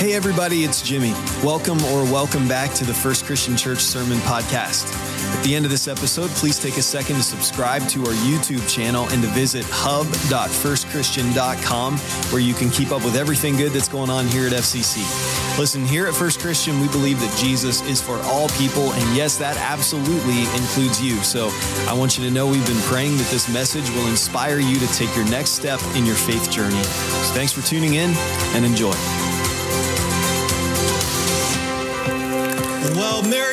[0.00, 1.12] Hey, everybody, it's Jimmy.
[1.44, 4.90] Welcome or welcome back to the First Christian Church Sermon Podcast.
[5.36, 8.66] At the end of this episode, please take a second to subscribe to our YouTube
[8.66, 14.08] channel and to visit hub.firstchristian.com where you can keep up with everything good that's going
[14.08, 15.58] on here at FCC.
[15.58, 19.36] Listen, here at First Christian, we believe that Jesus is for all people, and yes,
[19.36, 21.18] that absolutely includes you.
[21.18, 21.50] So
[21.86, 24.86] I want you to know we've been praying that this message will inspire you to
[24.94, 26.82] take your next step in your faith journey.
[26.82, 28.14] So thanks for tuning in
[28.54, 28.94] and enjoy.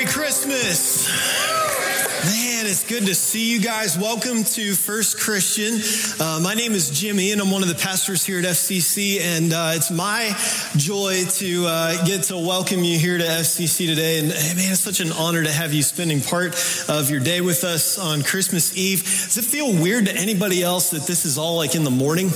[0.08, 1.08] Christmas.
[2.26, 3.98] Man, it's good to see you guys.
[3.98, 5.82] Welcome to First Christian.
[6.20, 9.20] Uh, my name is Jimmy, and I'm one of the pastors here at FCC.
[9.20, 10.34] And uh, it's my
[10.76, 14.20] joy to uh, get to welcome you here to FCC today.
[14.20, 16.55] And man, it's such an honor to have you spending part
[16.90, 19.04] of your day with us on Christmas Eve.
[19.04, 22.30] Does it feel weird to anybody else that this is all like in the morning?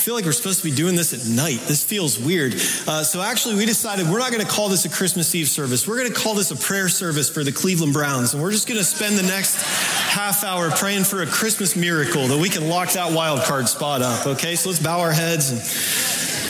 [0.00, 1.60] I feel like we're supposed to be doing this at night.
[1.68, 2.54] This feels weird.
[2.54, 5.86] Uh, so actually, we decided we're not going to call this a Christmas Eve service.
[5.86, 8.32] We're going to call this a prayer service for the Cleveland Browns.
[8.32, 12.28] And we're just going to spend the next half hour praying for a Christmas miracle
[12.28, 14.26] that we can lock that wild card spot up.
[14.26, 15.60] Okay, so let's bow our heads and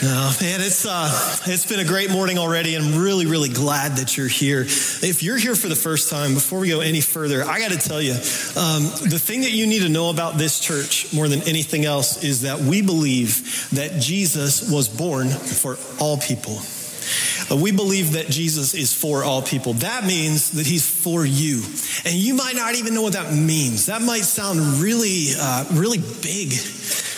[0.01, 1.09] no, man, it's uh,
[1.45, 4.61] it's been a great morning already, I'm really, really glad that you're here.
[4.61, 7.77] If you're here for the first time, before we go any further, I got to
[7.77, 11.43] tell you, um, the thing that you need to know about this church more than
[11.43, 16.57] anything else is that we believe that Jesus was born for all people.
[17.51, 19.73] Uh, we believe that Jesus is for all people.
[19.73, 21.61] That means that he's for you.
[22.05, 23.85] And you might not even know what that means.
[23.85, 26.53] That might sound really, uh, really big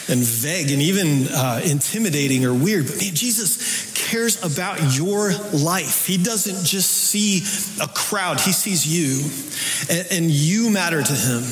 [0.09, 2.87] and vague and even uh, intimidating or weird.
[2.87, 6.05] But man, Jesus cares about your life.
[6.05, 7.43] He doesn't just see
[7.81, 11.43] a crowd, He sees you, and, and you matter to Him.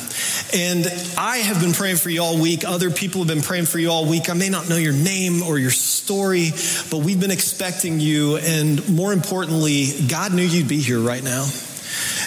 [0.54, 0.86] And
[1.18, 2.66] I have been praying for you all week.
[2.66, 4.30] Other people have been praying for you all week.
[4.30, 6.52] I may not know your name or your story,
[6.90, 8.38] but we've been expecting you.
[8.38, 11.48] And more importantly, God knew you'd be here right now.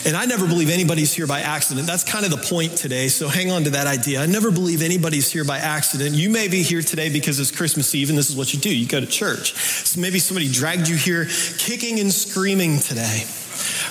[0.06, 1.86] And I never believe anybody's here by accident.
[1.86, 3.08] That's kind of the point today.
[3.08, 4.20] So hang on to that idea.
[4.20, 6.14] I never believe anybody's here by accident.
[6.14, 8.74] You may be here today because it's Christmas Eve and this is what you do.
[8.74, 9.54] You go to church.
[9.54, 11.26] So maybe somebody dragged you here
[11.58, 13.24] kicking and screaming today.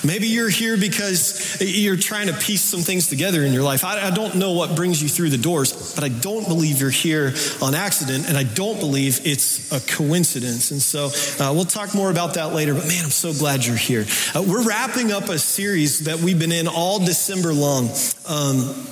[0.04, 3.84] Maybe you're here because you're trying to piece some things together in your life.
[3.84, 6.90] I, I, don't know what brings you through the doors, but I don't believe you're
[6.90, 7.32] here
[7.62, 10.70] on accident, and I don't believe it's a coincidence.
[10.70, 11.06] And so
[11.42, 14.04] uh, we'll talk more about that later, but man, I'm so glad you're here.
[14.34, 17.88] Uh, we're wrapping up a series that we've been in all December long.
[18.26, 18.86] Um,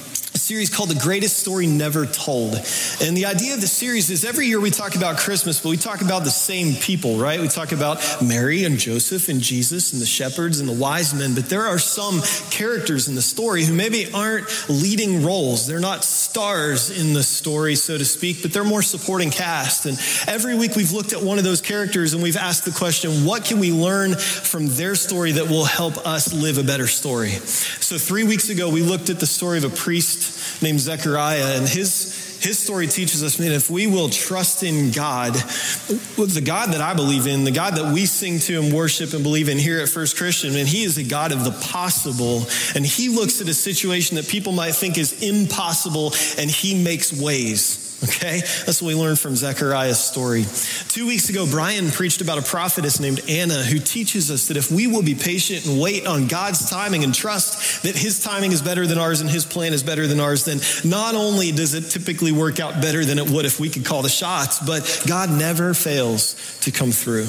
[0.53, 2.57] series called The Greatest Story Never Told.
[3.01, 5.79] And the idea of the series is every year we talk about Christmas, but we
[5.79, 7.41] talk about the same people, right?
[7.41, 11.35] We talk about Mary and Joseph and Jesus and the shepherds and the wise men,
[11.35, 12.21] but there are some
[12.51, 15.67] characters in the story who maybe aren't leading roles.
[15.67, 19.87] They're not stars in the story, so to speak, but they're more supporting cast.
[19.87, 19.99] And
[20.29, 23.47] every week we've looked at one of those characters and we've asked the question, what
[23.47, 27.31] can we learn from their story that will help us live a better story?
[27.31, 31.69] So three weeks ago, we looked at the story of a priest named Zechariah, and
[31.69, 36.81] his his story teaches us, man, if we will trust in God, the God that
[36.81, 39.79] I believe in, the God that we sing to and worship and believe in here
[39.81, 42.45] at First Christian, and He is a God of the possible.
[42.75, 47.13] And He looks at a situation that people might think is impossible, and He makes
[47.13, 47.83] ways.
[48.05, 48.41] Okay?
[48.41, 50.45] That's what we learned from Zechariah's story.
[50.89, 54.73] Two weeks ago, Brian preached about a prophetess named Anna who teaches us that if
[54.73, 58.63] we will be patient and wait on God's timing and trust that his timing is
[58.63, 61.91] better than ours and his plan is better than ours, then not only does it
[61.91, 65.31] typically work out better than it would if we could call the shots, but God
[65.31, 67.27] never fails to come through.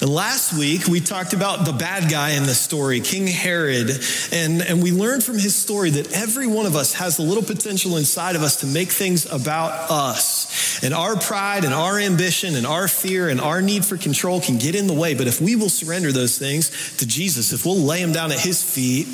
[0.00, 3.90] And last week, we talked about the bad guy in the story, King Herod,
[4.32, 7.42] and, and we learned from his story that every one of us has a little
[7.42, 10.82] potential inside of us to make things about us.
[10.82, 14.58] And our pride and our ambition and our fear and our need for control can
[14.58, 15.14] get in the way.
[15.14, 18.40] But if we will surrender those things to Jesus, if we'll lay them down at
[18.40, 19.06] his feet,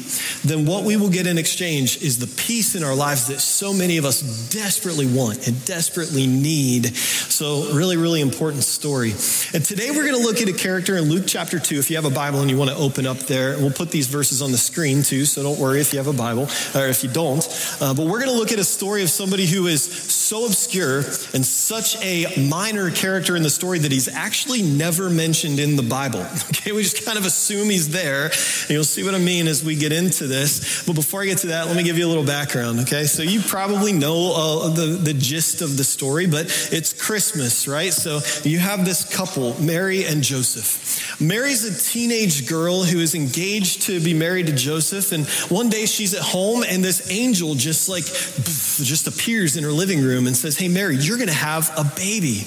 [0.45, 3.73] then what we will get in exchange is the peace in our lives that so
[3.73, 6.95] many of us desperately want and desperately need.
[6.97, 9.11] So, really, really important story.
[9.55, 11.79] And today we're going to look at a character in Luke chapter 2.
[11.79, 14.07] If you have a Bible and you want to open up there, we'll put these
[14.07, 15.25] verses on the screen too.
[15.25, 17.47] So, don't worry if you have a Bible or if you don't.
[17.81, 20.99] Uh, but we're going to look at a story of somebody who is so obscure
[21.35, 25.83] and such a minor character in the story that he's actually never mentioned in the
[25.83, 26.27] Bible.
[26.57, 28.27] Okay, we just kind of assume he's there.
[28.27, 30.61] And you'll see what I mean as we get into this.
[30.87, 32.81] But before I get to that, let me give you a little background.
[32.81, 37.69] Okay, so you probably know uh, the, the gist of the story, but it's Christmas,
[37.69, 37.93] right?
[37.93, 41.21] So you have this couple, Mary and Joseph.
[41.21, 45.13] Mary's a teenage girl who is engaged to be married to Joseph.
[45.13, 49.73] And one day she's at home and this angel just like just appears in her
[49.73, 52.43] living room and says, Hey, Mary, you're going to have a baby.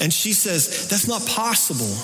[0.00, 1.96] And she says, That's not possible.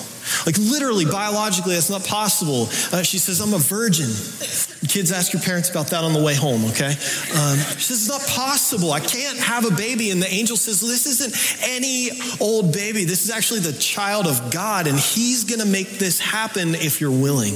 [0.47, 2.69] Like, literally, biologically, that's not possible.
[2.93, 4.09] Uh, she says, I'm a virgin.
[4.89, 6.89] Kids, ask your parents about that on the way home, okay?
[6.89, 8.93] Um, she says, It's not possible.
[8.93, 10.11] I can't have a baby.
[10.11, 12.11] And the angel says, This isn't any
[12.41, 13.05] old baby.
[13.05, 17.01] This is actually the child of God, and he's going to make this happen if
[17.01, 17.55] you're willing.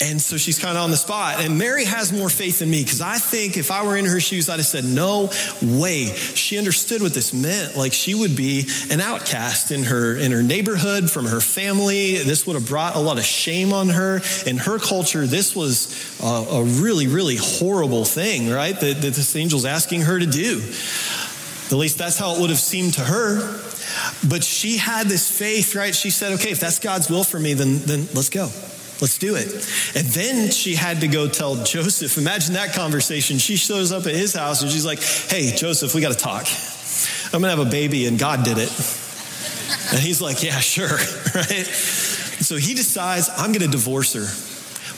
[0.00, 1.40] And so she's kind of on the spot.
[1.40, 4.20] And Mary has more faith than me because I think if I were in her
[4.20, 5.30] shoes, I'd have said, No
[5.62, 6.06] way.
[6.06, 7.76] She understood what this meant.
[7.76, 12.16] Like she would be an outcast in her in her neighborhood, from her family.
[12.16, 14.20] This would have brought a lot of shame on her.
[14.46, 18.78] In her culture, this was a, a really, really horrible thing, right?
[18.78, 20.60] That, that this angel's asking her to do.
[21.66, 23.60] At least that's how it would have seemed to her.
[24.28, 25.94] But she had this faith, right?
[25.94, 28.50] She said, okay, if that's God's will for me, then, then let's go.
[29.00, 29.46] Let's do it.
[29.96, 32.16] And then she had to go tell Joseph.
[32.16, 33.38] Imagine that conversation.
[33.38, 36.46] She shows up at his house and she's like, Hey, Joseph, we got to talk.
[37.32, 38.70] I'm going to have a baby and God did it.
[39.90, 40.88] And he's like, Yeah, sure.
[41.34, 41.66] Right?
[41.66, 44.53] So he decides, I'm going to divorce her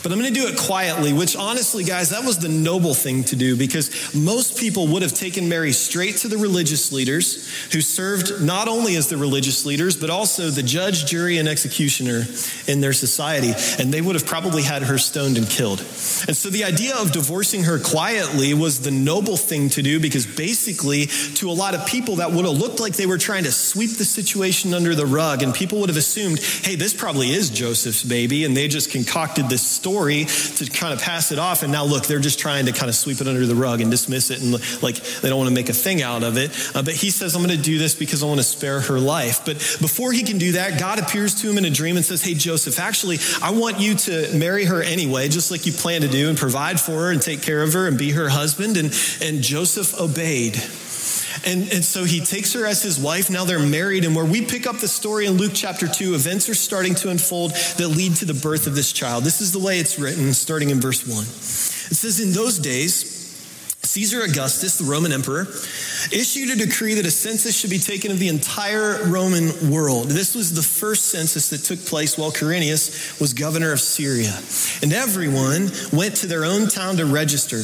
[0.07, 3.25] but I'm going to do it quietly, which honestly, guys, that was the noble thing
[3.25, 7.81] to do because most people would have taken Mary straight to the religious leaders who
[7.81, 12.23] served not only as the religious leaders, but also the judge, jury, and executioner
[12.69, 13.53] in their society.
[13.83, 15.81] And they would have probably had her stoned and killed.
[15.81, 20.25] And so the idea of divorcing her quietly was the noble thing to do because
[20.25, 23.51] basically, to a lot of people, that would have looked like they were trying to
[23.51, 25.43] sweep the situation under the rug.
[25.43, 28.45] And people would have assumed, hey, this probably is Joseph's baby.
[28.45, 31.63] And they just concocted this story story to kind of pass it off.
[31.63, 33.91] And now, look, they're just trying to kind of sweep it under the rug and
[33.91, 34.43] dismiss it.
[34.43, 34.53] And
[34.83, 36.51] like they don't want to make a thing out of it.
[36.75, 38.99] Uh, but he says, I'm going to do this because I want to spare her
[38.99, 39.47] life.
[39.47, 42.23] But before he can do that, God appears to him in a dream and says,
[42.23, 46.09] Hey, Joseph, actually, I want you to marry her anyway, just like you plan to
[46.09, 48.77] do, and provide for her and take care of her and be her husband.
[48.77, 50.63] And, and Joseph obeyed.
[51.47, 53.31] And, and so he takes her as his wife.
[53.31, 54.05] Now they're married.
[54.05, 57.11] And where we pick up the story in Luke chapter 2, events are starting to
[57.11, 59.23] unfold that lead to the birth of this child.
[59.23, 61.23] This is the way it's written, starting in verse 1.
[61.23, 63.17] It says, In those days,
[63.87, 65.47] Caesar Augustus, the Roman emperor,
[66.13, 70.09] issued a decree that a census should be taken of the entire Roman world.
[70.09, 74.39] This was the first census that took place while Quirinius was governor of Syria.
[74.83, 77.63] And everyone went to their own town to register.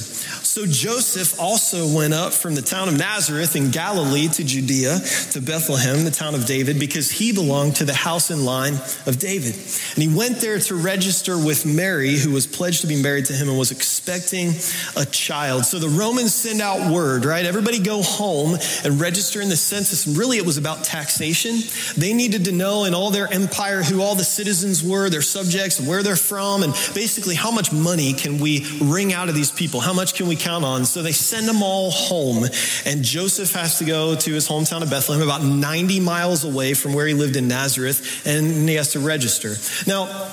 [0.52, 5.00] So Joseph also went up from the town of Nazareth in Galilee to Judea,
[5.30, 8.74] to Bethlehem, the town of David, because he belonged to the house and line
[9.06, 9.54] of David.
[9.54, 13.32] And he went there to register with Mary, who was pledged to be married to
[13.32, 14.50] him and was expecting
[14.94, 15.64] a child.
[15.64, 17.46] So the Romans send out word, right?
[17.46, 20.06] Everybody go home and register in the census.
[20.06, 21.60] And really, it was about taxation.
[21.96, 25.80] They needed to know in all their empire who all the citizens were, their subjects,
[25.80, 29.80] where they're from, and basically how much money can we wring out of these people?
[29.80, 30.84] How much can we count on.
[30.84, 32.44] So they send them all home.
[32.84, 36.92] And Joseph has to go to his hometown of Bethlehem, about 90 miles away from
[36.94, 39.54] where he lived in Nazareth, and he has to register.
[39.86, 40.30] Now,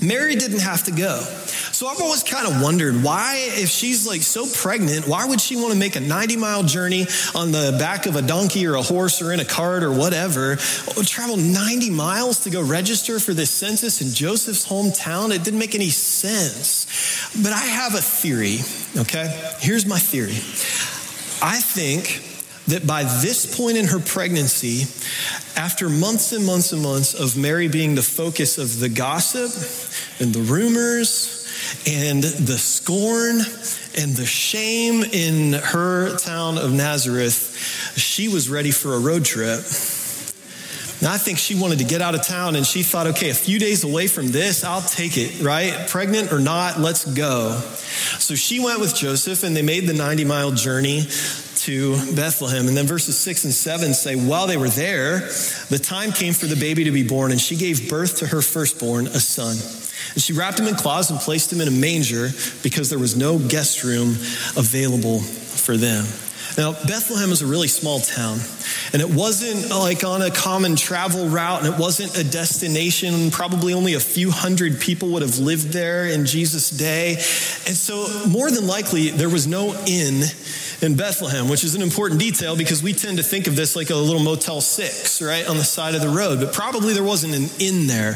[0.00, 1.24] Mary didn't have to go.
[1.76, 5.56] So I've always kind of wondered why, if she's like so pregnant, why would she
[5.56, 8.82] want to make a 90 mile journey on the back of a donkey or a
[8.82, 13.50] horse or in a cart or whatever, travel 90 miles to go register for this
[13.50, 15.34] census in Joseph's hometown?
[15.34, 16.86] It didn't make any sense.
[17.42, 18.60] But I have a theory,
[18.96, 19.52] okay?
[19.58, 20.36] Here's my theory.
[21.46, 22.22] I think
[22.68, 24.84] that by this point in her pregnancy,
[25.60, 29.50] after months and months and months of Mary being the focus of the gossip
[30.22, 31.35] and the rumors
[31.86, 33.40] and the scorn
[33.96, 39.60] and the shame in her town of Nazareth, she was ready for a road trip.
[41.02, 43.34] Now, I think she wanted to get out of town and she thought, okay, a
[43.34, 45.86] few days away from this, I'll take it, right?
[45.88, 47.60] Pregnant or not, let's go.
[48.18, 51.02] So she went with Joseph and they made the 90 mile journey
[51.66, 52.68] to Bethlehem.
[52.68, 55.18] And then verses 6 and 7 say, While they were there,
[55.68, 58.40] the time came for the baby to be born, and she gave birth to her
[58.40, 59.56] firstborn, a son.
[60.14, 62.28] And she wrapped him in cloths and placed him in a manger
[62.62, 64.10] because there was no guest room
[64.56, 66.04] available for them.
[66.56, 68.38] Now, Bethlehem is a really small town,
[68.92, 73.30] and it wasn't like on a common travel route, and it wasn't a destination.
[73.30, 77.14] Probably only a few hundred people would have lived there in Jesus' day.
[77.14, 80.22] And so, more than likely, there was no inn
[80.82, 83.90] in Bethlehem, which is an important detail because we tend to think of this like
[83.90, 86.40] a little Motel 6, right, on the side of the road.
[86.40, 88.12] But probably there wasn't an inn there.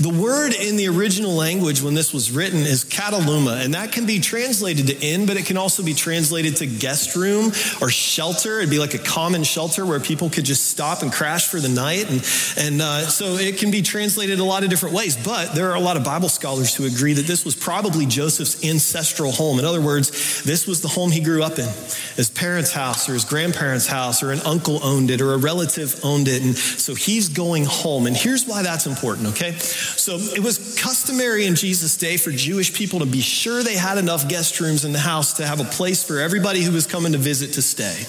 [0.00, 4.06] The word in the original language when this was written is kataluma, and that can
[4.06, 8.58] be translated to inn, but it can also be translated to guest room or shelter.
[8.58, 11.68] It'd be like a common shelter where people could just stop and crash for the
[11.68, 12.10] night.
[12.10, 12.24] And,
[12.56, 15.16] and uh, so it can be translated a lot of different ways.
[15.16, 18.64] But there are a lot of Bible scholars who agree that this was probably Joseph's
[18.64, 19.58] ancestral home.
[19.58, 21.68] In other words, this was the home he grew up in.
[22.16, 26.00] His parents' house or his grandparents' house or an uncle owned it or a relative
[26.04, 26.42] owned it.
[26.42, 28.06] And so he's going home.
[28.06, 29.52] And here's why that's important, okay?
[29.52, 33.98] So it was customary in Jesus' day for Jewish people to be sure they had
[33.98, 37.12] enough guest rooms in the house to have a place for everybody who was coming
[37.12, 38.06] to visit to stay.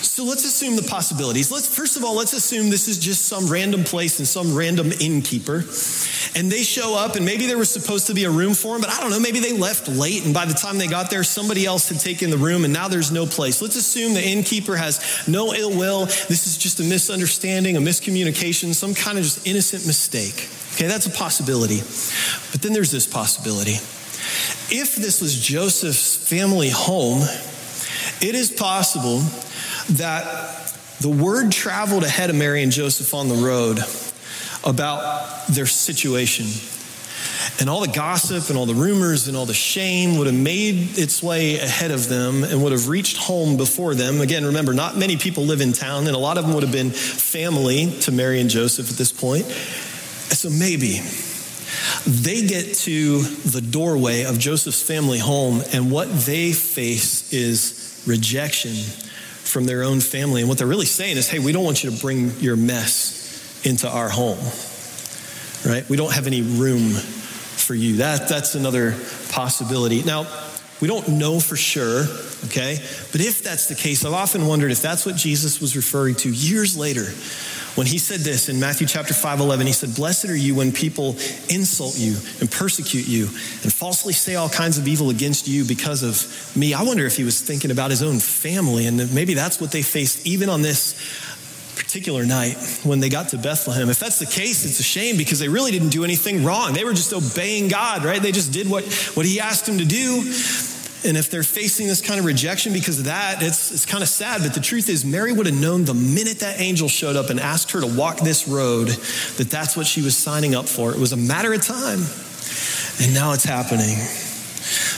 [0.00, 1.50] So let's assume the possibilities.
[1.50, 4.92] Let's first of all, let's assume this is just some random place and some random
[5.00, 5.64] innkeeper.
[6.36, 8.80] And they show up and maybe there was supposed to be a room for them,
[8.80, 11.24] but I don't know, maybe they left late and by the time they got there
[11.24, 13.60] somebody else had taken the room and now there's no place.
[13.60, 16.06] Let's assume the innkeeper has no ill will.
[16.06, 20.48] This is just a misunderstanding, a miscommunication, some kind of just innocent mistake.
[20.74, 21.78] Okay, that's a possibility.
[22.52, 23.74] But then there's this possibility.
[24.70, 27.22] If this was Joseph's family home,
[28.20, 29.22] it is possible
[29.90, 33.78] that the word traveled ahead of Mary and Joseph on the road
[34.64, 36.46] about their situation.
[37.60, 40.98] And all the gossip and all the rumors and all the shame would have made
[40.98, 44.20] its way ahead of them and would have reached home before them.
[44.20, 46.72] Again, remember, not many people live in town, and a lot of them would have
[46.72, 49.44] been family to Mary and Joseph at this point.
[49.46, 51.00] So maybe
[52.06, 58.74] they get to the doorway of Joseph's family home, and what they face is rejection
[59.48, 60.42] from their own family.
[60.42, 63.64] And what they're really saying is, hey, we don't want you to bring your mess
[63.64, 64.38] into our home,
[65.66, 65.88] right?
[65.88, 67.96] We don't have any room for you.
[67.96, 68.94] That, that's another
[69.30, 70.02] possibility.
[70.02, 70.26] Now,
[70.80, 72.04] we don't know for sure,
[72.46, 72.78] okay?
[73.10, 76.30] But if that's the case, I've often wondered if that's what Jesus was referring to
[76.30, 77.06] years later
[77.78, 80.72] when he said this in Matthew chapter 5 11, he said, Blessed are you when
[80.72, 81.10] people
[81.48, 86.02] insult you and persecute you and falsely say all kinds of evil against you because
[86.02, 86.74] of me.
[86.74, 89.82] I wonder if he was thinking about his own family and maybe that's what they
[89.82, 90.98] faced even on this
[91.76, 93.88] particular night when they got to Bethlehem.
[93.90, 96.72] If that's the case, it's a shame because they really didn't do anything wrong.
[96.72, 98.20] They were just obeying God, right?
[98.20, 100.24] They just did what, what he asked them to do.
[101.04, 104.08] And if they're facing this kind of rejection because of that, it's, it's kind of
[104.08, 104.42] sad.
[104.42, 107.38] But the truth is, Mary would have known the minute that angel showed up and
[107.38, 110.92] asked her to walk this road that that's what she was signing up for.
[110.92, 112.00] It was a matter of time.
[113.00, 114.27] And now it's happening.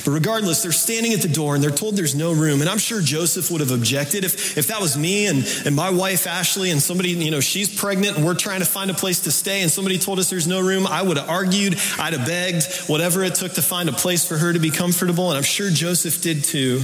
[0.05, 2.61] But regardless, they're standing at the door and they're told there's no room.
[2.61, 5.91] And I'm sure Joseph would have objected if, if that was me and, and my
[5.91, 9.21] wife Ashley and somebody, you know, she's pregnant and we're trying to find a place
[9.21, 10.87] to stay and somebody told us there's no room.
[10.87, 14.37] I would have argued, I'd have begged, whatever it took to find a place for
[14.37, 15.31] her to be comfortable.
[15.31, 16.81] And I'm sure Joseph did too.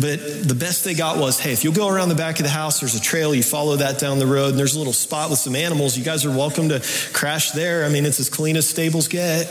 [0.00, 2.50] But the best they got was hey, if you'll go around the back of the
[2.50, 5.30] house, there's a trail, you follow that down the road, and there's a little spot
[5.30, 5.96] with some animals.
[5.96, 6.82] You guys are welcome to
[7.12, 7.84] crash there.
[7.84, 9.46] I mean, it's as clean as stables get.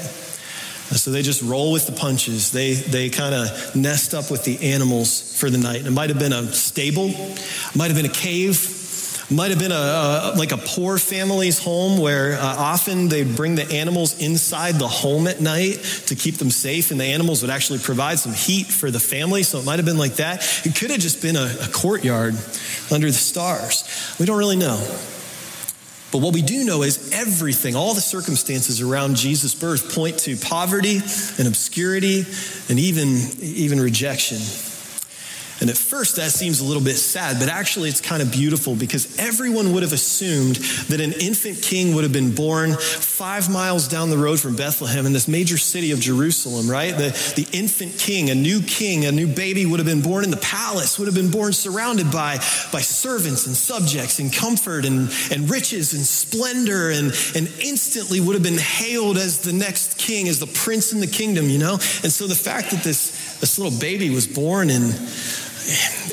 [0.92, 2.52] So they just roll with the punches.
[2.52, 5.86] They, they kind of nest up with the animals for the night.
[5.86, 7.08] It might have been a stable,
[7.76, 8.72] might have been a cave,
[9.32, 13.56] might have been a, a like a poor family's home where uh, often they bring
[13.56, 17.50] the animals inside the home at night to keep them safe, and the animals would
[17.50, 19.42] actually provide some heat for the family.
[19.42, 20.66] So it might have been like that.
[20.66, 22.36] It could have just been a, a courtyard
[22.92, 24.16] under the stars.
[24.20, 24.78] We don't really know.
[26.16, 30.38] But what we do know is everything, all the circumstances around Jesus' birth point to
[30.38, 31.02] poverty
[31.38, 32.24] and obscurity
[32.70, 34.38] and even, even rejection.
[35.62, 38.76] And at first, that seems a little bit sad, but actually, it's kind of beautiful
[38.76, 40.58] because everyone would have assumed
[40.90, 45.06] that an infant king would have been born five miles down the road from Bethlehem
[45.06, 46.92] in this major city of Jerusalem, right?
[46.92, 50.32] The, the infant king, a new king, a new baby would have been born in
[50.32, 52.36] the palace, would have been born surrounded by,
[52.74, 58.34] by servants and subjects and comfort and, and riches and splendor, and, and instantly would
[58.34, 61.74] have been hailed as the next king, as the prince in the kingdom, you know?
[61.74, 64.92] And so the fact that this, this little baby was born in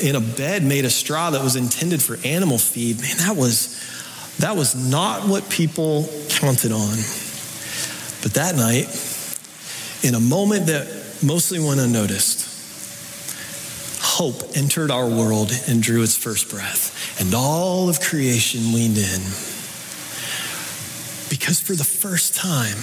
[0.03, 3.01] in a bed made of straw that was intended for animal feed.
[3.01, 3.79] Man, that was
[4.39, 6.97] that was not what people counted on.
[8.23, 8.89] But that night,
[10.03, 10.87] in a moment that
[11.23, 12.49] mostly went unnoticed,
[14.01, 19.21] hope entered our world and drew its first breath, and all of creation leaned in.
[21.29, 22.77] Because for the first time,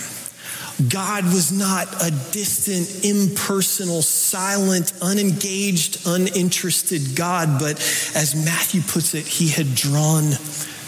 [0.87, 7.79] God was not a distant, impersonal, silent, unengaged, uninterested God, but
[8.15, 10.29] as Matthew puts it, he had drawn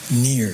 [0.09, 0.51] near.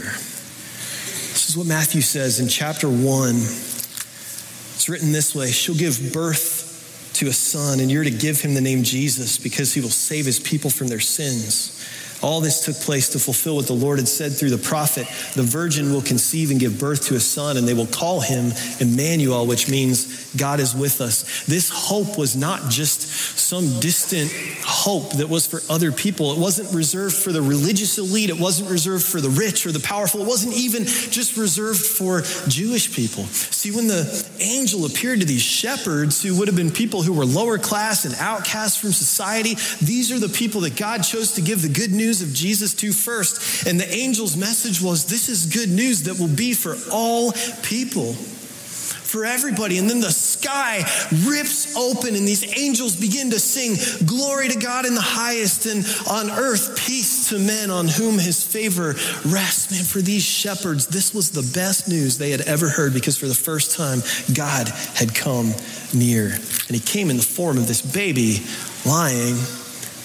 [1.37, 3.35] This is what Matthew says in chapter 1.
[3.35, 8.55] It's written this way She'll give birth to a son, and you're to give him
[8.55, 11.73] the name Jesus because he will save his people from their sins.
[12.21, 15.43] All this took place to fulfill what the Lord had said through the prophet the
[15.43, 19.45] virgin will conceive and give birth to a son, and they will call him Emmanuel,
[19.45, 21.45] which means God is with us.
[21.45, 24.31] This hope was not just some distant
[24.63, 26.31] hope that was for other people.
[26.33, 29.79] It wasn't reserved for the religious elite, it wasn't reserved for the rich or the
[29.79, 33.25] powerful, it wasn't even just reserved for Jewish people.
[33.25, 37.25] See, when the angel appeared to these shepherds, who would have been people who were
[37.25, 41.61] lower class and outcasts from society, these are the people that God chose to give
[41.61, 43.67] the good news news of Jesus to first.
[43.67, 47.33] And the angel's message was this is good news that will be for all
[47.63, 49.77] people for everybody.
[49.77, 50.83] And then the sky
[51.25, 55.85] rips open, and these angels begin to sing, Glory to God in the highest, and
[56.09, 58.95] on earth, peace to men on whom his favor
[59.25, 59.71] rests.
[59.71, 63.27] Man, for these shepherds, this was the best news they had ever heard because for
[63.27, 64.01] the first time,
[64.33, 65.53] God had come
[65.93, 66.27] near.
[66.27, 68.39] And he came in the form of this baby
[68.85, 69.35] lying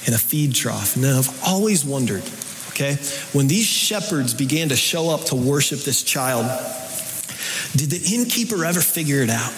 [0.06, 0.96] in a feed trough.
[0.96, 2.22] And I've always wondered,
[2.70, 2.96] okay,
[3.32, 6.46] when these shepherds began to show up to worship this child,
[7.76, 9.52] did the innkeeper ever figure it out?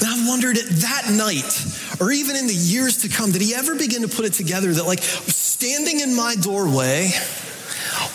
[0.00, 3.74] And I've wondered that night, or even in the years to come, did he ever
[3.74, 7.10] begin to put it together that, like, standing in my doorway,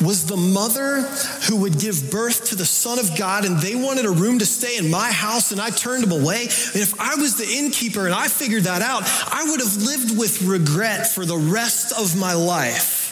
[0.03, 1.01] was the mother
[1.47, 4.45] who would give birth to the Son of God, and they wanted a room to
[4.45, 6.43] stay in my house, and I turned them away.
[6.43, 10.17] And if I was the innkeeper and I figured that out, I would have lived
[10.17, 13.03] with regret for the rest of my life.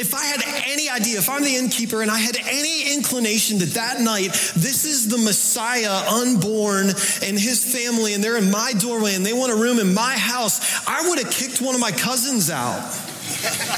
[0.00, 3.74] If I had any idea, if I'm the innkeeper and I had any inclination that
[3.74, 9.14] that night this is the Messiah unborn and his family and they're in my doorway
[9.14, 11.92] and they want a room in my house, I would have kicked one of my
[11.92, 12.82] cousins out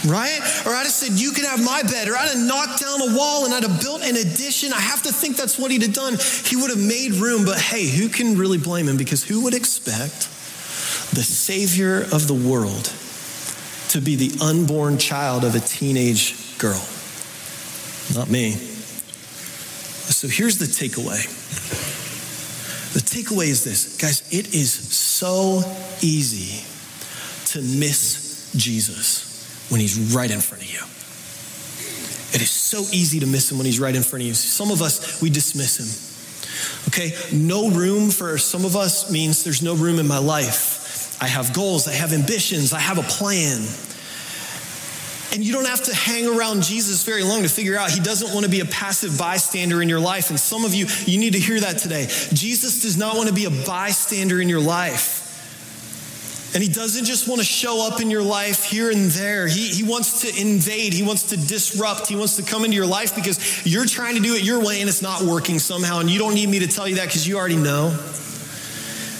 [0.07, 0.41] right?
[0.67, 2.09] Or I'd have said, You can have my bed.
[2.09, 4.73] Or I'd have knocked down a wall and I'd have built an addition.
[4.73, 6.17] I have to think that's what he'd have done.
[6.47, 7.45] He would have made room.
[7.45, 8.97] But hey, who can really blame him?
[8.97, 10.29] Because who would expect
[11.15, 12.93] the Savior of the world
[13.91, 16.83] to be the unborn child of a teenage girl?
[18.15, 18.53] Not me.
[20.11, 21.37] So here's the takeaway.
[22.93, 25.63] The takeaway is this guys, it is so
[26.01, 26.65] easy
[27.53, 29.30] to miss Jesus
[29.71, 30.81] when he's right in front of you.
[32.33, 34.35] It is so easy to miss him when he's right in front of you.
[34.35, 35.89] Some of us, we dismiss him.
[36.89, 41.17] Okay, no room for some of us means there's no room in my life.
[41.21, 43.63] I have goals, I have ambitions, I have a plan.
[45.33, 48.33] And you don't have to hang around Jesus very long to figure out he doesn't
[48.35, 50.31] want to be a passive bystander in your life.
[50.31, 52.07] And some of you, you need to hear that today.
[52.33, 55.20] Jesus does not want to be a bystander in your life.
[56.53, 59.47] And he doesn't just want to show up in your life here and there.
[59.47, 60.93] He, he wants to invade.
[60.93, 62.09] He wants to disrupt.
[62.09, 64.81] He wants to come into your life because you're trying to do it your way
[64.81, 66.01] and it's not working somehow.
[66.01, 67.97] And you don't need me to tell you that because you already know.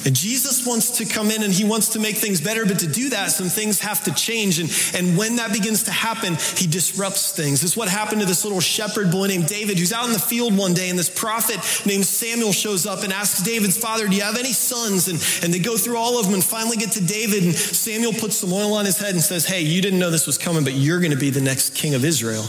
[0.07, 2.87] And Jesus wants to come in and he wants to make things better, but to
[2.87, 4.59] do that, some things have to change.
[4.59, 7.63] And, and when that begins to happen, he disrupts things.
[7.63, 10.57] Is what happened to this little shepherd boy named David, who's out in the field
[10.57, 14.23] one day, and this prophet named Samuel shows up and asks David's father, Do you
[14.23, 15.09] have any sons?
[15.09, 17.45] And, and they go through all of them and finally get to David.
[17.45, 20.27] And Samuel puts some oil on his head and says, Hey, you didn't know this
[20.27, 22.45] was coming, but you're going to be the next king of Israel.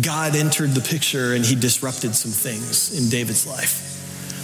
[0.00, 3.85] God entered the picture and he disrupted some things in David's life.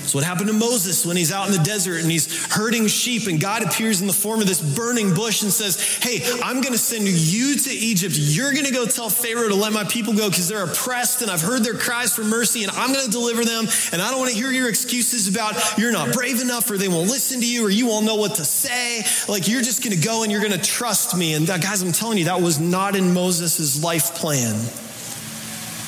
[0.03, 3.29] It's what happened to Moses when he's out in the desert and he's herding sheep,
[3.29, 6.73] and God appears in the form of this burning bush and says, Hey, I'm going
[6.73, 8.15] to send you to Egypt.
[8.19, 11.31] You're going to go tell Pharaoh to let my people go because they're oppressed, and
[11.31, 13.67] I've heard their cries for mercy, and I'm going to deliver them.
[13.93, 16.88] And I don't want to hear your excuses about you're not brave enough, or they
[16.88, 19.05] won't listen to you, or you won't know what to say.
[19.33, 21.35] Like, you're just going to go and you're going to trust me.
[21.35, 24.55] And guys, I'm telling you, that was not in Moses' life plan.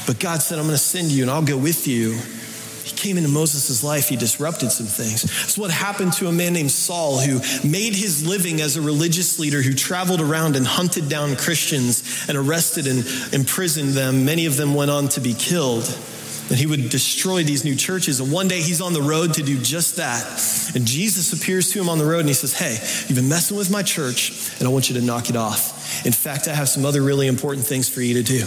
[0.07, 2.21] But God said, I'm going to send you, and I'll go with you
[2.97, 5.25] came into Moses' life, he disrupted some things.
[5.25, 9.39] It's what happened to a man named Saul who made his living as a religious
[9.39, 14.25] leader who traveled around and hunted down Christians and arrested and imprisoned them.
[14.25, 15.85] Many of them went on to be killed.
[16.51, 18.21] And he would destroy these new churches.
[18.21, 20.27] And one day he's on the road to do just that.
[20.75, 22.77] And Jesus appears to him on the road and he says, Hey,
[23.09, 26.05] you've been messing with my church, and I want you to knock it off.
[26.05, 28.47] In fact, I have some other really important things for you to do.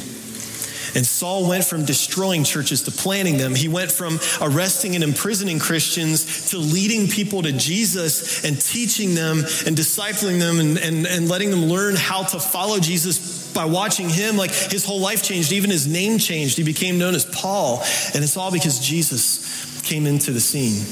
[0.95, 3.55] And Saul went from destroying churches to planting them.
[3.55, 9.39] He went from arresting and imprisoning Christians to leading people to Jesus and teaching them
[9.39, 14.09] and discipling them and, and, and letting them learn how to follow Jesus by watching
[14.09, 14.37] him.
[14.37, 16.57] Like his whole life changed, even his name changed.
[16.57, 17.81] He became known as Paul.
[18.13, 20.83] And it's all because Jesus came into the scene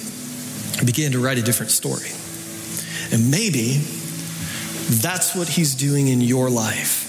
[0.78, 2.10] and began to write a different story.
[3.12, 3.82] And maybe
[4.88, 7.05] that's what he's doing in your life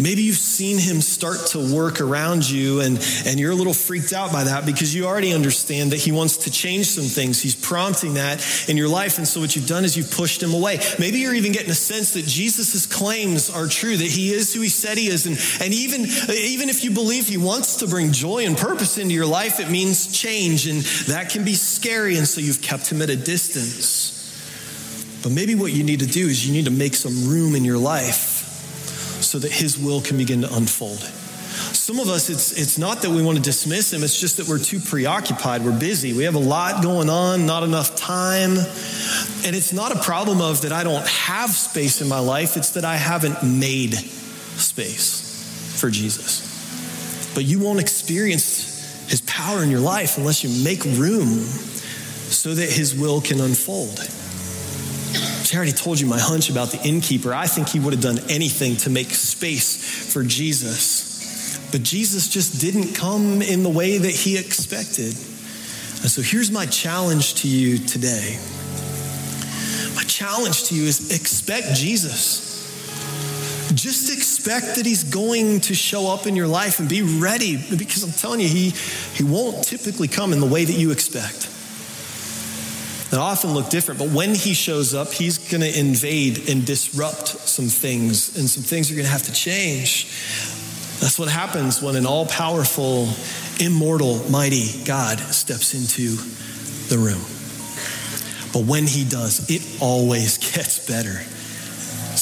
[0.00, 4.12] Maybe you've seen him start to work around you and, and you're a little freaked
[4.12, 7.40] out by that because you already understand that he wants to change some things.
[7.40, 9.18] He's prompting that in your life.
[9.18, 10.80] And so what you've done is you've pushed him away.
[10.98, 14.62] Maybe you're even getting a sense that Jesus' claims are true, that he is who
[14.62, 15.26] he said he is.
[15.26, 19.14] And, and even, even if you believe he wants to bring joy and purpose into
[19.14, 20.66] your life, it means change.
[20.66, 22.16] And that can be scary.
[22.16, 24.10] And so you've kept him at a distance.
[25.22, 27.64] But maybe what you need to do is you need to make some room in
[27.64, 28.33] your life
[29.24, 31.00] so that His will can begin to unfold.
[31.72, 34.48] Some of us, it's, it's not that we want to dismiss Him, it's just that
[34.48, 35.64] we're too preoccupied.
[35.64, 36.12] We're busy.
[36.12, 38.50] We have a lot going on, not enough time.
[38.52, 42.72] And it's not a problem of that I don't have space in my life, it's
[42.72, 47.32] that I haven't made space for Jesus.
[47.34, 52.70] But you won't experience His power in your life unless you make room so that
[52.70, 53.98] His will can unfold.
[55.54, 57.32] I already told you my hunch about the innkeeper.
[57.32, 61.70] I think he would have done anything to make space for Jesus.
[61.70, 65.14] But Jesus just didn't come in the way that he expected.
[65.14, 68.36] And so here's my challenge to you today.
[69.94, 72.52] My challenge to you is expect Jesus.
[73.74, 78.02] Just expect that he's going to show up in your life and be ready because
[78.02, 81.53] I'm telling you, he, he won't typically come in the way that you expect
[83.14, 84.00] that often look different.
[84.00, 88.64] But when he shows up, he's going to invade and disrupt some things, and some
[88.64, 90.06] things are going to have to change.
[90.98, 93.08] That's what happens when an all powerful,
[93.60, 96.16] immortal, mighty God steps into
[96.88, 97.22] the room.
[98.52, 101.20] But when he does, it always gets better.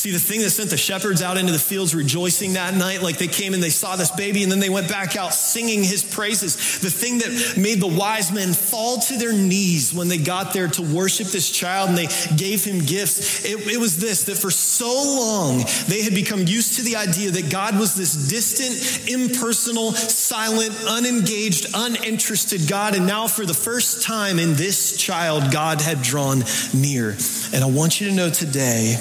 [0.03, 3.19] See, the thing that sent the shepherds out into the fields rejoicing that night, like
[3.19, 6.03] they came and they saw this baby and then they went back out singing his
[6.03, 6.81] praises.
[6.81, 10.67] The thing that made the wise men fall to their knees when they got there
[10.67, 14.51] to worship this child and they gave him gifts, it, it was this that for
[14.51, 19.93] so long they had become used to the idea that God was this distant, impersonal,
[19.93, 22.97] silent, unengaged, uninterested God.
[22.97, 26.43] And now, for the first time in this child, God had drawn
[26.75, 27.17] near.
[27.55, 28.97] And I want you to know today,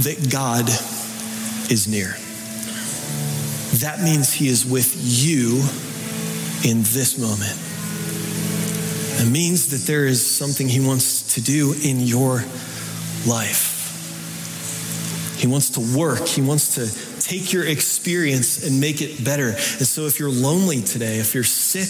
[0.00, 0.68] that God
[1.70, 2.16] is near.
[3.80, 5.60] That means He is with you
[6.68, 7.58] in this moment.
[9.20, 12.44] It means that there is something He wants to do in your
[13.26, 13.70] life.
[15.38, 19.48] He wants to work, He wants to take your experience and make it better.
[19.48, 21.88] And so, if you're lonely today, if you're sick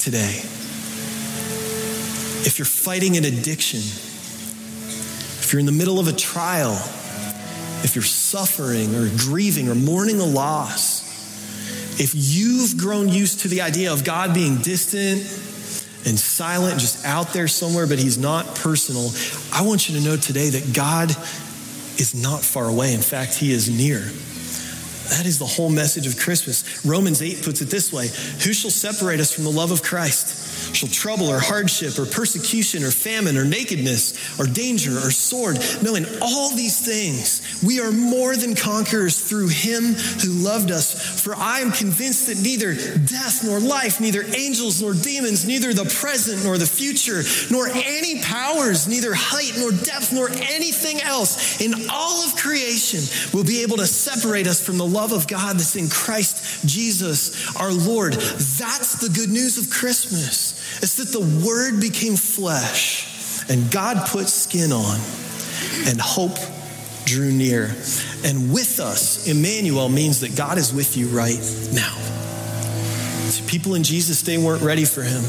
[0.00, 0.40] today,
[2.46, 6.78] if you're fighting an addiction, if you're in the middle of a trial,
[7.84, 11.04] if you're suffering or grieving or mourning a loss,
[12.00, 15.20] if you've grown used to the idea of God being distant
[16.06, 19.10] and silent, just out there somewhere, but He's not personal,
[19.52, 21.10] I want you to know today that God
[21.98, 22.92] is not far away.
[22.94, 24.00] In fact, He is near.
[25.10, 26.84] That is the whole message of Christmas.
[26.84, 28.08] Romans 8 puts it this way
[28.44, 30.45] Who shall separate us from the love of Christ?
[30.84, 35.58] Trouble or hardship or persecution or famine or nakedness or danger or sword.
[35.82, 41.22] No, in all these things, we are more than conquerors through him who loved us.
[41.22, 45.84] For I am convinced that neither death nor life, neither angels nor demons, neither the
[46.00, 51.74] present nor the future, nor any powers, neither height nor depth nor anything else in
[51.90, 53.00] all of creation
[53.32, 57.56] will be able to separate us from the love of God that's in Christ Jesus
[57.56, 58.14] our Lord.
[58.14, 60.54] That's the good news of Christmas.
[60.82, 64.98] It's that the Word became flesh and God put skin on
[65.86, 66.36] and hope
[67.04, 67.74] drew near.
[68.24, 71.38] And with us, Emmanuel means that God is with you right
[71.72, 71.94] now.
[73.30, 75.22] See, people in Jesus' day weren't ready for him.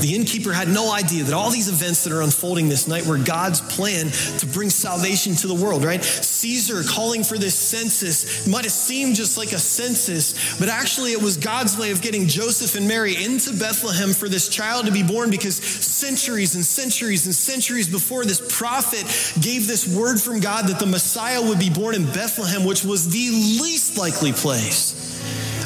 [0.00, 3.18] The innkeeper had no idea that all these events that are unfolding this night were
[3.18, 6.02] God's plan to bring salvation to the world, right?
[6.04, 11.20] Caesar calling for this census might have seemed just like a census, but actually it
[11.20, 15.02] was God's way of getting Joseph and Mary into Bethlehem for this child to be
[15.02, 19.04] born because centuries and centuries and centuries before this prophet
[19.40, 23.08] gave this word from God that the Messiah would be born in Bethlehem, which was
[23.08, 23.30] the
[23.62, 25.05] least likely place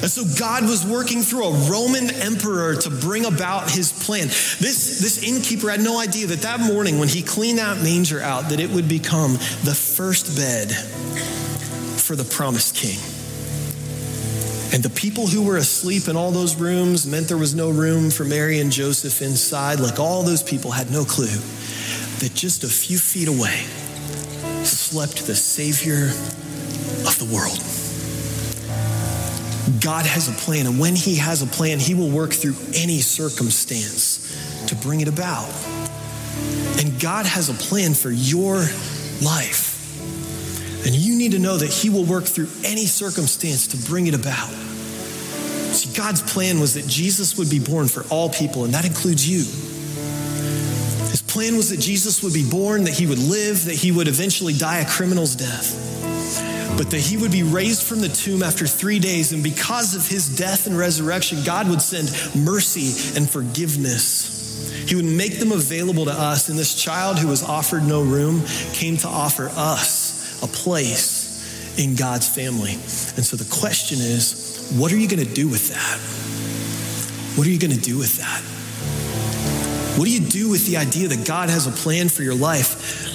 [0.02, 4.28] and so God was working through a Roman emperor to bring about his plan.
[4.28, 8.48] This, this innkeeper had no idea that that morning when he cleaned that manger out,
[8.48, 9.32] that it would become
[9.64, 10.70] the first bed
[12.00, 12.98] for the promised king.
[14.72, 18.08] And the people who were asleep in all those rooms meant there was no room
[18.10, 19.80] for Mary and Joseph inside.
[19.80, 21.26] Like all those people had no clue
[22.20, 23.64] that just a few feet away
[24.64, 26.06] slept the Savior
[27.06, 27.79] of the world.
[29.78, 33.00] God has a plan, and when He has a plan, He will work through any
[33.00, 35.50] circumstance to bring it about.
[36.78, 38.56] And God has a plan for your
[39.22, 39.68] life.
[40.86, 44.14] And you need to know that He will work through any circumstance to bring it
[44.14, 44.48] about.
[44.48, 49.28] See, God's plan was that Jesus would be born for all people, and that includes
[49.28, 49.44] you.
[51.10, 54.08] His plan was that Jesus would be born, that he would live, that he would
[54.08, 55.74] eventually die a criminal's death,
[56.76, 59.32] but that he would be raised from the tomb after three days.
[59.32, 62.08] And because of his death and resurrection, God would send
[62.44, 64.86] mercy and forgiveness.
[64.88, 66.48] He would make them available to us.
[66.48, 71.94] And this child who was offered no room came to offer us a place in
[71.94, 72.72] God's family.
[72.72, 75.98] And so the question is what are you going to do with that?
[77.36, 78.40] What are you going to do with that?
[79.98, 83.09] What do you do with the idea that God has a plan for your life?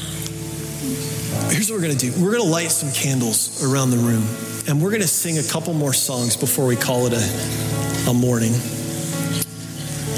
[1.51, 4.25] Here's what we're going to do we're going to light some candles around the room,
[4.67, 8.13] and we're going to sing a couple more songs before we call it a, a
[8.13, 8.53] morning.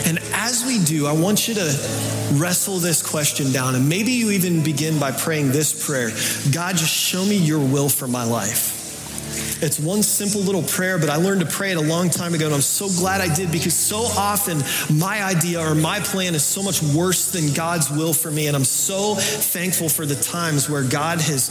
[0.05, 1.65] And as we do, I want you to
[2.33, 3.75] wrestle this question down.
[3.75, 6.09] And maybe you even begin by praying this prayer
[6.53, 8.76] God, just show me your will for my life.
[9.59, 12.45] It's one simple little prayer, but I learned to pray it a long time ago,
[12.45, 14.61] and I'm so glad I did because so often
[14.95, 18.45] my idea or my plan is so much worse than God's will for me.
[18.45, 21.49] And I'm so thankful for the times where God has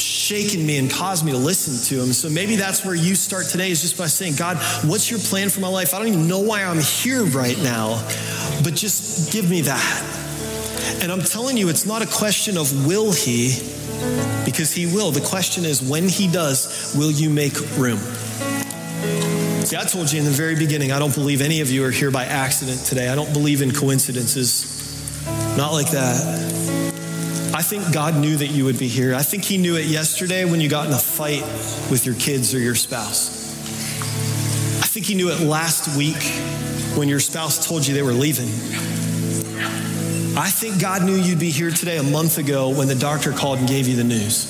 [0.00, 2.12] shaken me and caused me to listen to Him.
[2.12, 5.48] So maybe that's where you start today is just by saying, God, what's your plan
[5.48, 5.92] for my life?
[5.92, 7.96] I don't even know why I'm here right now,
[8.62, 10.18] but just give me that.
[11.02, 13.79] And I'm telling you, it's not a question of will He
[14.44, 15.10] because he will.
[15.10, 17.98] The question is, when he does, will you make room?
[19.64, 21.90] See, I told you in the very beginning, I don't believe any of you are
[21.90, 23.08] here by accident today.
[23.08, 24.76] I don't believe in coincidences.
[25.56, 26.16] Not like that.
[27.54, 29.14] I think God knew that you would be here.
[29.14, 31.42] I think He knew it yesterday when you got in a fight
[31.90, 33.28] with your kids or your spouse.
[34.82, 36.22] I think He knew it last week
[36.96, 38.48] when your spouse told you they were leaving.
[40.40, 43.58] I think God knew you'd be here today a month ago when the doctor called
[43.58, 44.46] and gave you the news.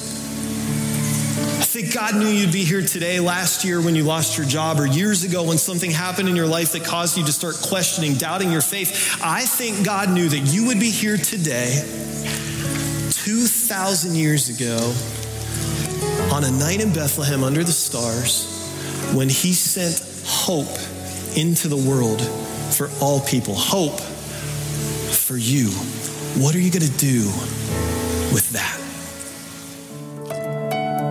[1.58, 4.78] I think God knew you'd be here today last year when you lost your job
[4.78, 8.14] or years ago when something happened in your life that caused you to start questioning,
[8.14, 9.18] doubting your faith.
[9.20, 11.80] I think God knew that you would be here today
[13.10, 14.76] 2,000 years ago
[16.32, 18.46] on a night in Bethlehem under the stars
[19.12, 20.70] when he sent hope
[21.36, 22.22] into the world
[22.72, 23.56] for all people.
[23.56, 24.00] Hope
[25.30, 25.68] for you.
[26.42, 27.22] What are you going to do
[28.34, 28.80] with that?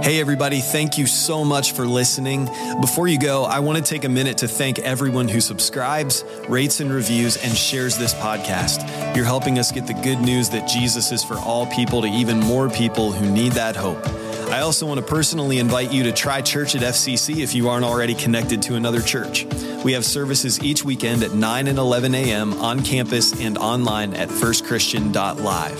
[0.04, 2.50] Hey, everybody, thank you so much for listening.
[2.82, 6.82] Before you go, I want to take a minute to thank everyone who subscribes, rates,
[6.82, 9.16] and reviews and shares this podcast.
[9.16, 12.42] You're helping us get the good news that Jesus is for all people to even
[12.42, 14.06] more people who need that hope.
[14.50, 17.86] I also want to personally invite you to try church at FCC if you aren't
[17.86, 19.46] already connected to another church.
[19.86, 22.54] We have services each weekend at 9 and 11 a.m.
[22.54, 25.78] on campus and online at firstchristian.live.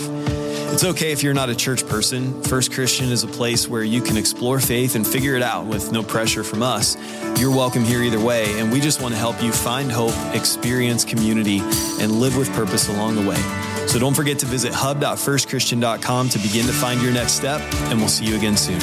[0.72, 2.42] It's okay if you're not a church person.
[2.44, 5.90] First Christian is a place where you can explore faith and figure it out with
[5.90, 6.96] no pressure from us.
[7.40, 11.04] You're welcome here either way, and we just want to help you find hope, experience
[11.04, 11.58] community,
[12.00, 13.69] and live with purpose along the way.
[13.90, 18.08] So don't forget to visit hub.firstchristian.com to begin to find your next step, and we'll
[18.08, 18.78] see you again soon.